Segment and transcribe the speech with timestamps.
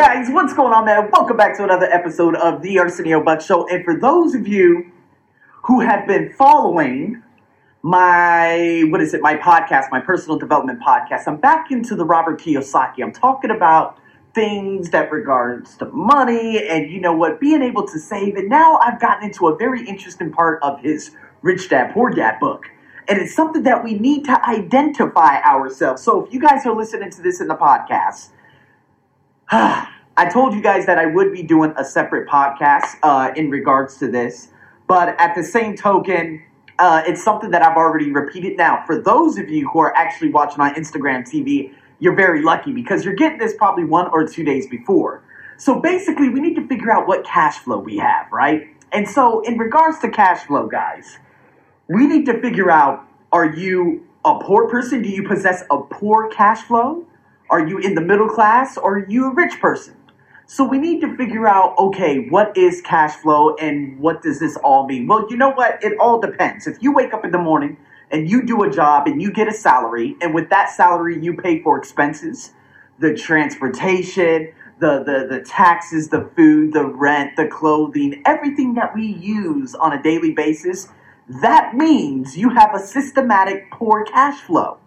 [0.00, 1.10] guys, what's going on, there?
[1.12, 3.68] Welcome back to another episode of the Arsenio Buck Show.
[3.68, 4.90] And for those of you
[5.64, 7.22] who have been following
[7.82, 12.40] my, what is it, my podcast, my personal development podcast, I'm back into the Robert
[12.40, 13.02] Kiyosaki.
[13.02, 13.98] I'm talking about
[14.34, 18.36] things that regards to money and, you know what, being able to save.
[18.36, 21.10] And now I've gotten into a very interesting part of his
[21.42, 22.64] Rich Dad Poor Dad book.
[23.06, 26.02] And it's something that we need to identify ourselves.
[26.02, 28.30] So if you guys are listening to this in the podcast,
[29.52, 33.96] I told you guys that I would be doing a separate podcast uh, in regards
[33.96, 34.50] to this,
[34.86, 36.44] but at the same token,
[36.78, 38.56] uh, it's something that I've already repeated.
[38.56, 42.70] Now, for those of you who are actually watching on Instagram TV, you're very lucky
[42.70, 45.24] because you're getting this probably one or two days before.
[45.56, 48.68] So basically, we need to figure out what cash flow we have, right?
[48.92, 51.18] And so, in regards to cash flow, guys,
[51.88, 55.02] we need to figure out are you a poor person?
[55.02, 57.04] Do you possess a poor cash flow?
[57.50, 59.96] Are you in the middle class or are you a rich person?
[60.46, 64.56] So we need to figure out okay, what is cash flow and what does this
[64.62, 65.08] all mean?
[65.08, 65.82] Well, you know what?
[65.82, 66.68] It all depends.
[66.68, 67.76] If you wake up in the morning
[68.10, 71.36] and you do a job and you get a salary, and with that salary, you
[71.36, 72.52] pay for expenses,
[73.00, 79.06] the transportation, the, the, the taxes, the food, the rent, the clothing, everything that we
[79.06, 80.88] use on a daily basis,
[81.42, 84.78] that means you have a systematic poor cash flow.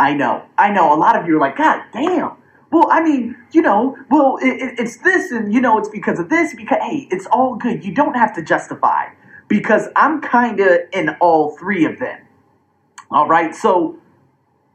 [0.00, 0.94] I know, I know.
[0.94, 2.32] A lot of you are like, God damn.
[2.72, 6.20] Well, I mean, you know, well, it, it, it's this, and you know, it's because
[6.20, 6.54] of this.
[6.54, 7.84] Because hey, it's all good.
[7.84, 9.06] You don't have to justify
[9.48, 12.20] because I'm kind of in all three of them.
[13.10, 13.98] All right, so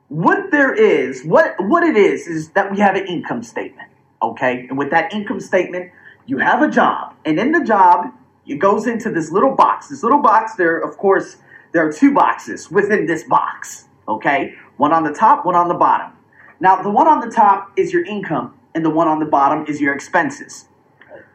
[0.10, 3.90] what there is, what what it is, is that we have an income statement.
[4.22, 5.92] Okay, and with that income statement,
[6.28, 8.08] you have a job, and in the job,
[8.48, 9.90] it goes into this little box.
[9.90, 11.38] This little box, there, of course,
[11.74, 13.88] there are two boxes within this box.
[14.08, 16.12] Okay, one on the top, one on the bottom.
[16.60, 19.66] Now, the one on the top is your income, and the one on the bottom
[19.68, 20.68] is your expenses.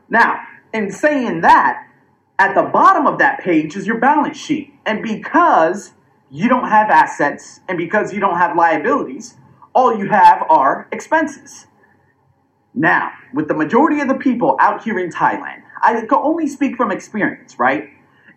[0.09, 0.41] Now,
[0.73, 1.87] in saying that,
[2.39, 4.73] at the bottom of that page is your balance sheet.
[4.87, 5.93] And because
[6.31, 9.37] you don't have assets and because you don't have liabilities,
[9.75, 11.67] all you have are expenses.
[12.73, 16.77] Now, with the majority of the people out here in Thailand, I can only speak
[16.77, 17.91] from experience, right?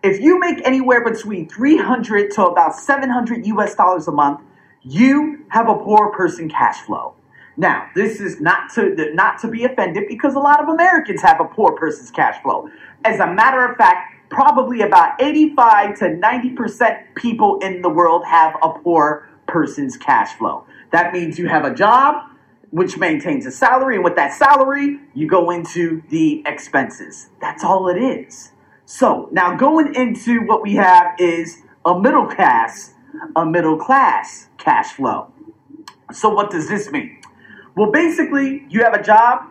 [0.03, 4.41] If you make anywhere between 300 to about 700 US dollars a month,
[4.83, 7.13] you have a poor person cash flow.
[7.55, 11.39] Now, this is not to not to be offended because a lot of Americans have
[11.39, 12.69] a poor person's cash flow.
[13.05, 18.55] As a matter of fact, probably about 85 to 90% people in the world have
[18.63, 20.65] a poor person's cash flow.
[20.91, 22.29] That means you have a job
[22.71, 27.29] which maintains a salary and with that salary, you go into the expenses.
[27.39, 28.51] That's all it is.
[28.85, 32.92] So, now going into what we have is a middle class,
[33.35, 35.31] a middle class cash flow.
[36.11, 37.21] So, what does this mean?
[37.75, 39.47] Well, basically, you have a job,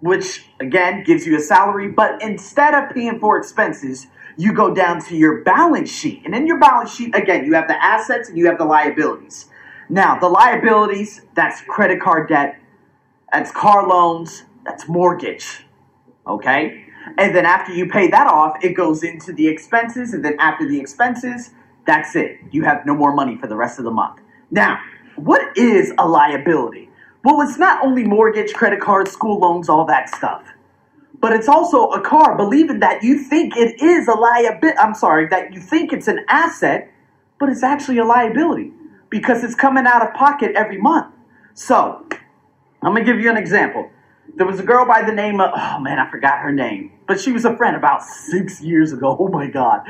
[0.00, 5.00] which again gives you a salary, but instead of paying for expenses, you go down
[5.06, 6.22] to your balance sheet.
[6.24, 9.46] And in your balance sheet, again, you have the assets and you have the liabilities.
[9.88, 12.58] Now, the liabilities, that's credit card debt,
[13.32, 15.66] that's car loans, that's mortgage.
[16.26, 16.86] Okay?
[17.18, 20.14] And then after you pay that off, it goes into the expenses.
[20.14, 21.50] And then after the expenses,
[21.86, 22.38] that's it.
[22.50, 24.20] You have no more money for the rest of the month.
[24.50, 24.78] Now,
[25.16, 26.88] what is a liability?
[27.24, 30.44] Well, it's not only mortgage, credit cards, school loans, all that stuff.
[31.20, 34.76] But it's also a car, believing that you think it is a liability.
[34.78, 36.90] I'm sorry, that you think it's an asset,
[37.38, 38.72] but it's actually a liability
[39.08, 41.14] because it's coming out of pocket every month.
[41.54, 42.06] So,
[42.82, 43.88] I'm to give you an example.
[44.34, 47.20] There was a girl by the name of, oh man, I forgot her name, but
[47.20, 49.16] she was a friend about six years ago.
[49.20, 49.82] Oh my God.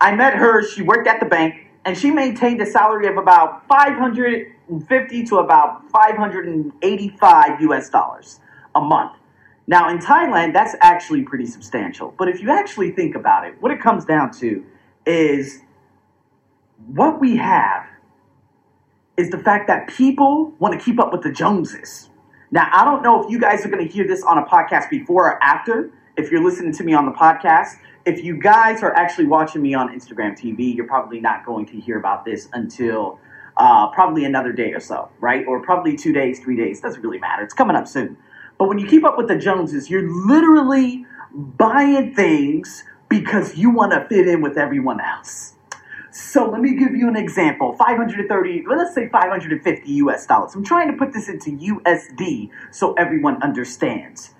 [0.00, 1.54] I met her, she worked at the bank,
[1.84, 8.40] and she maintained a salary of about 550 to about 585 US dollars
[8.74, 9.12] a month.
[9.68, 12.14] Now, in Thailand, that's actually pretty substantial.
[12.18, 14.64] But if you actually think about it, what it comes down to
[15.06, 15.60] is
[16.86, 17.86] what we have
[19.16, 22.10] is the fact that people want to keep up with the Joneses.
[22.50, 24.88] Now, I don't know if you guys are going to hear this on a podcast
[24.88, 27.74] before or after, if you're listening to me on the podcast.
[28.04, 31.80] If you guys are actually watching me on Instagram TV, you're probably not going to
[31.80, 33.18] hear about this until
[33.56, 35.44] uh, probably another day or so, right?
[35.46, 36.80] Or probably two days, three days.
[36.80, 37.42] Doesn't really matter.
[37.42, 38.16] It's coming up soon.
[38.58, 41.04] But when you keep up with the Joneses, you're literally
[41.34, 45.55] buying things because you want to fit in with everyone else.
[46.16, 47.74] So let me give you an example.
[47.74, 50.54] 530, let's say 550 US dollars.
[50.54, 54.34] I'm trying to put this into USD so everyone understands.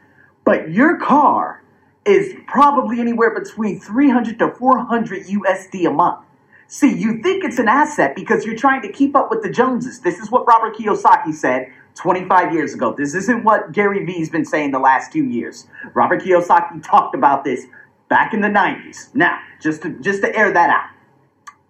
[0.45, 1.63] But your car
[2.07, 6.25] is probably anywhere between 300 to 400 USD a month.
[6.67, 10.01] See, you think it's an asset because you're trying to keep up with the Joneses.
[10.01, 12.95] This is what Robert Kiyosaki said 25 years ago.
[12.97, 15.67] This isn't what Gary Vee's been saying the last two years.
[15.93, 17.67] Robert Kiyosaki talked about this
[18.09, 19.15] back in the 90s.
[19.15, 20.96] Now, just to, just to air that out.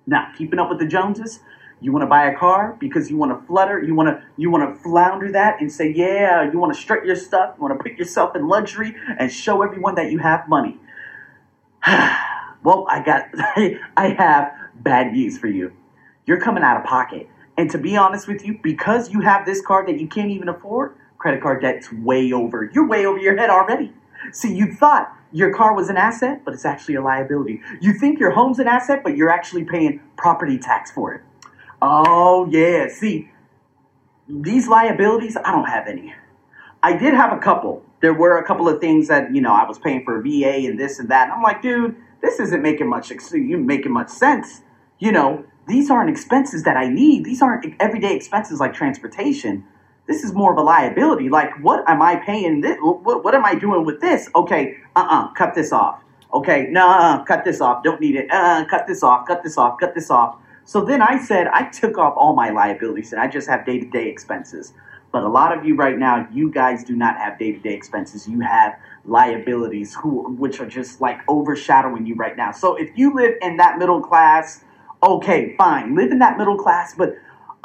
[0.07, 1.41] Now, keeping up with the Joneses,
[1.81, 4.51] you want to buy a car because you want to flutter, you want to you
[4.51, 7.79] want to flounder that and say, "Yeah, you want to strut your stuff, you want
[7.79, 10.79] to put yourself in luxury and show everyone that you have money."
[11.87, 13.29] well, I got
[13.97, 15.73] I have bad news for you.
[16.25, 17.29] You're coming out of pocket.
[17.59, 20.49] And to be honest with you, because you have this card that you can't even
[20.49, 22.71] afford, credit card debt's way over.
[22.73, 23.93] You're way over your head already.
[24.33, 27.61] See, you thought your car was an asset, but it's actually a liability.
[27.83, 31.21] You think your home's an asset, but you're actually paying property tax for it.
[31.83, 32.89] Oh, yeah.
[32.89, 33.31] See,
[34.27, 36.15] these liabilities, I don't have any.
[36.83, 37.83] I did have a couple.
[38.01, 40.81] There were a couple of things that, you know, I was paying for VA and
[40.81, 41.25] this and that.
[41.25, 44.63] And I'm like, dude, this isn't making much you making much sense.
[44.99, 47.25] You know, these aren't expenses that I need.
[47.25, 49.67] These aren't everyday expenses like transportation.
[50.07, 51.29] This is more of a liability.
[51.29, 52.61] Like, what am I paying?
[52.61, 52.77] This?
[52.81, 54.29] What, what am I doing with this?
[54.35, 56.01] Okay, uh uh cut this off.
[56.33, 57.83] Okay, no, uh, cut this off.
[57.83, 58.31] Don't need it.
[58.31, 60.37] Uh, cut this off, cut this off, cut this off.
[60.65, 63.79] So then I said, I took off all my liabilities and I just have day
[63.79, 64.75] to day expenses.
[65.13, 67.73] But a lot of you right now, you guys do not have day to day
[67.73, 68.29] expenses.
[68.29, 72.51] You have liabilities who, which are just like overshadowing you right now.
[72.51, 74.65] So if you live in that middle class,
[75.03, 77.15] okay, fine, live in that middle class, but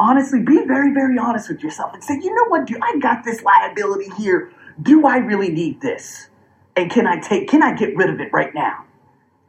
[0.02, 3.24] honestly, be very, very honest with yourself and say, you know what, dude, I got
[3.24, 4.52] this liability here.
[4.82, 6.28] Do I really need this?
[6.76, 8.86] And can I take, can I get rid of it right now?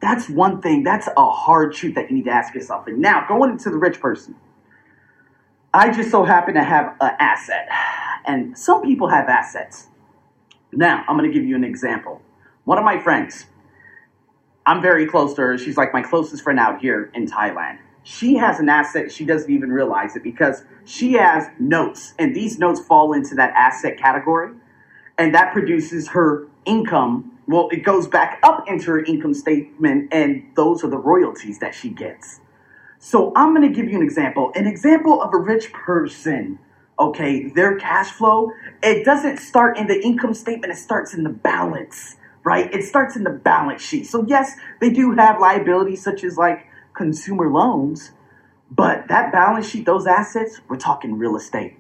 [0.03, 2.87] That's one thing, that's a hard truth that you need to ask yourself.
[2.87, 4.35] And now, going into the rich person,
[5.73, 7.69] I just so happen to have an asset.
[8.27, 9.87] And some people have assets.
[10.71, 12.21] Now, I'm going to give you an example.
[12.65, 13.47] One of my friends,
[14.67, 15.59] I'm very close to her.
[15.59, 17.79] She's like my closest friend out here in Thailand.
[18.05, 19.13] She has an asset.
[19.13, 23.53] She doesn't even realize it because she has notes, and these notes fall into that
[23.55, 24.53] asset category,
[25.19, 27.39] and that produces her income.
[27.47, 31.75] Well, it goes back up into her income statement, and those are the royalties that
[31.75, 32.41] she gets.
[32.99, 34.53] So I'm going to give you an example.
[34.55, 36.59] An example of a rich person.
[36.99, 38.53] Okay, their cash flow,
[38.83, 42.73] it doesn't start in the income statement, it starts in the balance, right?
[42.73, 44.07] It starts in the balance sheet.
[44.07, 46.67] So, yes, they do have liabilities such as like
[47.03, 48.13] consumer loans,
[48.71, 51.77] but that balance sheet, those assets, we're talking real estate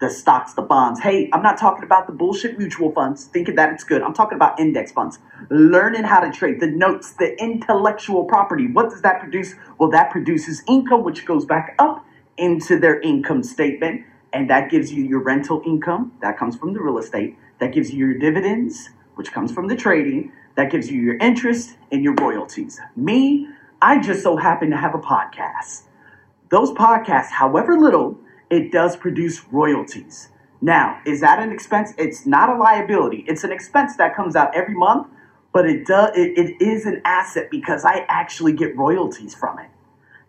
[0.00, 1.00] the stocks, the bonds.
[1.00, 4.02] Hey, I'm not talking about the bullshit mutual funds, thinking that it's good.
[4.02, 5.18] I'm talking about index funds.
[5.50, 8.66] Learning how to trade, the notes, the intellectual property.
[8.66, 9.54] What does that produce?
[9.78, 12.04] Well, that produces income, which goes back up
[12.36, 14.02] into their income statement.
[14.32, 16.12] And that gives you your rental income.
[16.20, 17.38] That comes from the real estate.
[17.60, 20.32] That gives you your dividends, which comes from the trading.
[20.56, 22.80] That gives you your interest and your royalties.
[22.96, 23.48] Me,
[23.84, 25.82] I just so happen to have a podcast.
[26.48, 30.30] Those podcasts, however little, it does produce royalties.
[30.62, 31.92] Now, is that an expense?
[31.98, 33.26] It's not a liability.
[33.28, 35.08] It's an expense that comes out every month,
[35.52, 39.68] but it does it, it is an asset because I actually get royalties from it.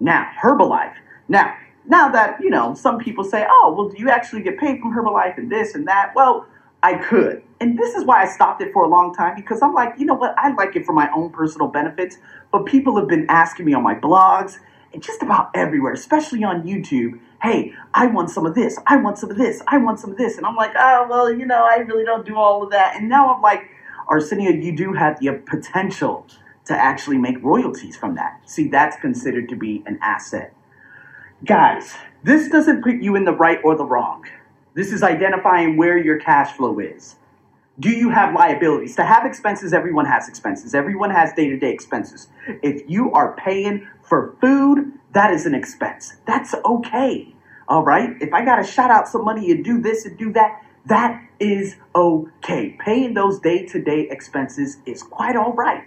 [0.02, 0.96] Now, Herbalife.
[1.30, 1.56] Now,
[1.88, 4.94] now that, you know, some people say, "Oh, well, do you actually get paid from
[4.94, 6.46] Herbalife and this and that?" Well,
[6.86, 7.42] I could.
[7.60, 10.06] And this is why I stopped it for a long time because I'm like, you
[10.06, 10.36] know what?
[10.38, 12.18] I like it for my own personal benefits,
[12.52, 14.60] but people have been asking me on my blogs
[14.94, 19.18] and just about everywhere, especially on YouTube, hey, I want some of this, I want
[19.18, 20.38] some of this, I want some of this.
[20.38, 22.96] And I'm like, oh, well, you know, I really don't do all of that.
[22.96, 23.68] And now I'm like,
[24.08, 26.28] Arsenio, you do have the potential
[26.66, 28.42] to actually make royalties from that.
[28.46, 30.54] See, that's considered to be an asset.
[31.44, 34.26] Guys, this doesn't put you in the right or the wrong.
[34.76, 37.16] This is identifying where your cash flow is.
[37.80, 38.98] Do you have liabilities?
[38.98, 40.76] To have expenses, everyone has expenses.
[40.76, 42.28] Everyone has day to day expenses.
[42.62, 46.18] If you are paying for food, that is an expense.
[46.28, 47.34] That's okay.
[47.70, 48.10] All right.
[48.20, 51.24] If I got to shout out some money and do this and do that, that
[51.40, 52.76] is okay.
[52.80, 55.86] Paying those day to day expenses is quite all right.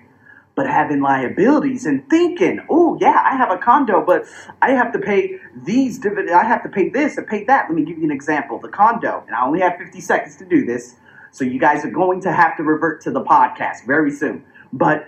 [0.59, 4.25] But having liabilities and thinking, oh, yeah, I have a condo, but
[4.61, 7.67] I have to pay these dividends, I have to pay this and pay that.
[7.69, 8.59] Let me give you an example.
[8.59, 10.97] The condo, and I only have 50 seconds to do this.
[11.31, 14.47] So you guys are going to have to revert to the podcast very soon.
[14.73, 15.07] But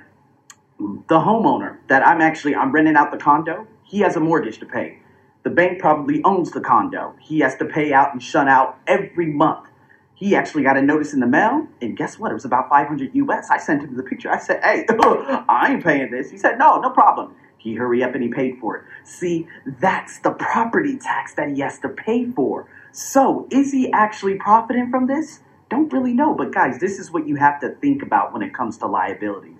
[0.78, 4.66] the homeowner that I'm actually, I'm renting out the condo, he has a mortgage to
[4.66, 5.00] pay.
[5.42, 7.16] The bank probably owns the condo.
[7.21, 9.66] He has to pay out and shut out every month.
[10.21, 12.31] He actually got a notice in the mail, and guess what?
[12.31, 13.49] It was about 500 US.
[13.50, 14.31] I sent him the picture.
[14.31, 14.85] I said, hey,
[15.49, 16.31] I ain't paying this.
[16.31, 17.35] He said, no, no problem.
[17.57, 18.85] He hurry up and he paid for it.
[19.03, 19.49] See,
[19.81, 22.69] that's the property tax that he has to pay for.
[22.93, 25.41] So, is he actually profiting from this?
[25.71, 26.35] Don't really know.
[26.35, 29.49] But guys, this is what you have to think about when it comes to liabilities.